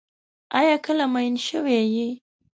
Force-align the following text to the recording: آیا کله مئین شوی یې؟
آیا 0.59 0.75
کله 0.85 1.05
مئین 1.13 1.35
شوی 1.47 1.79
یې؟ 1.95 2.09